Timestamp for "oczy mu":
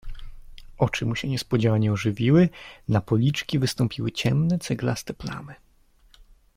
0.77-1.15